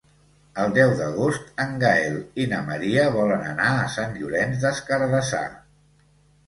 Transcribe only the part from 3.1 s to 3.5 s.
volen